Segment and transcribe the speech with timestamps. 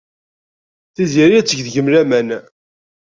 [0.95, 2.29] Tiziri ad teg deg-m laman.